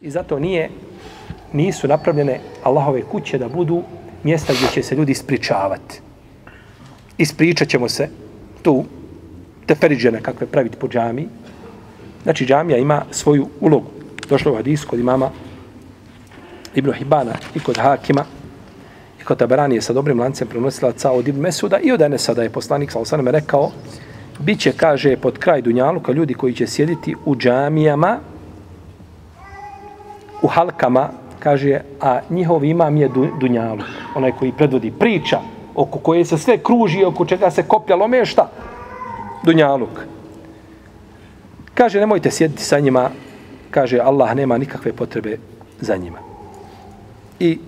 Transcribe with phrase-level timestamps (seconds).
[0.00, 0.70] I zato nije,
[1.52, 3.82] nisu napravljene Allahove kuće da budu
[4.24, 6.00] mjesta gdje će se ljudi ispričavati.
[7.18, 8.08] Ispričat ćemo se
[8.62, 8.84] tu
[9.66, 11.28] te feriđene kakve praviti po džami.
[12.22, 13.90] Znači džamija ima svoju ulogu.
[14.28, 15.30] Došlo u hadis kod imama
[16.74, 18.24] Ibn Hibana i kod Hakima
[19.20, 22.50] i kod Taberanije sa dobrim lancem prenosilaca od Ibn Mesuda i od Enesa da je
[22.50, 23.70] poslanik sa osaname rekao
[24.38, 28.18] Biće, kaže, pod kraj Dunjaluka ljudi koji će sjediti u džamijama
[30.42, 31.08] u halkama,
[31.38, 33.08] kaže, a njihov imam je
[33.40, 33.82] Dunjalu,
[34.14, 35.38] onaj koji predvodi priča,
[35.74, 38.50] oko koje se sve kruži, oko čega se koplja lomešta,
[39.42, 40.04] Dunjaluk.
[41.74, 43.10] Kaže, nemojte sjediti sa njima,
[43.70, 45.38] kaže, Allah nema nikakve potrebe
[45.80, 46.18] za njima.
[47.40, 47.58] I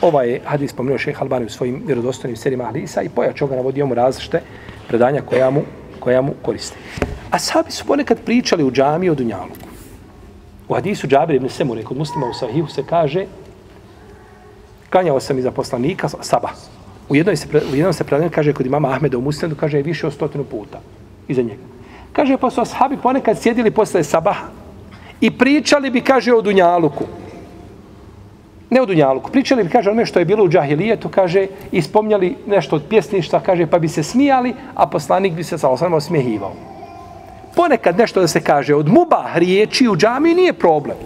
[0.00, 3.94] ovaj hadis spomenuo šeha Albani u svojim vjerodostojnim serijima hadisa i pojačo ga navodio mu
[3.94, 4.40] različite
[4.88, 5.62] predanja koja mu,
[6.00, 6.76] koja mu koriste.
[7.30, 9.67] A sabi su ponekad pričali u džami o Dunjaluku.
[10.68, 13.26] U hadisu Džabir ibn Semure, kod muslima u Sahihu se kaže
[14.90, 16.48] klanjao sam iza poslanika Saba.
[17.08, 19.82] U jednoj se, u jednom se predanju kaže kod imama Ahmeda u Muslimu, kaže je
[19.82, 20.80] više od stotinu puta
[21.28, 21.62] iza njega.
[22.12, 24.46] Kaže pa su ashabi ponekad sjedili posle Sabaha
[25.20, 27.04] i pričali bi, kaže, o Dunjaluku.
[28.70, 29.30] Ne o Dunjaluku.
[29.30, 33.40] Pričali bi, kaže, ono što je bilo u Džahilijetu, kaže, i spomnjali nešto od pjesništva,
[33.40, 36.52] kaže, pa bi se smijali, a poslanik bi se sa osamom smijehivao
[37.56, 40.96] ponekad nešto da se kaže od muba riječi u džami nije problem.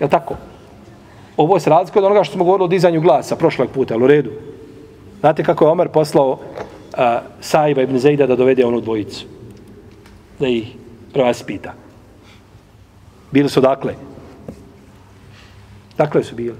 [0.00, 0.34] Je tako?
[1.36, 4.06] Ovo se razlika od onoga što smo govorili o dizanju glasa prošlog puta, ali u
[4.06, 4.30] redu.
[5.20, 6.38] Znate kako je Omer poslao uh,
[7.40, 9.26] Saiba ibn Zejda da dovede onu dvojicu?
[10.38, 10.76] Da ih
[11.12, 11.72] prva spita.
[13.30, 13.94] Bili su dakle?
[15.98, 16.56] Dakle su bili?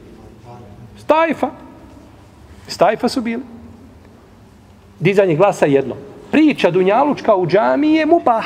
[0.98, 1.50] Stajfa.
[2.68, 3.42] Stajfa su bili.
[5.00, 5.94] Dizanje glasa jedno.
[6.30, 8.44] Priča Dunjalučka u džami je mubah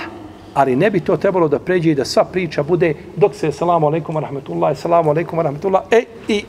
[0.56, 3.86] ali ne bi to trebalo da pređe i da sva priča bude dok se salamu
[3.86, 6.44] alaikum rahmetullah, salamu alaikum rahmetullah, e, i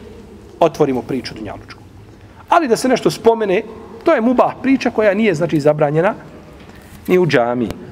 [0.59, 1.81] otvorimo priču Dunjalučku.
[2.49, 3.63] Ali da se nešto spomene,
[4.03, 6.13] to je mubah priča koja nije, znači, zabranjena
[7.07, 7.86] ni u džamiji.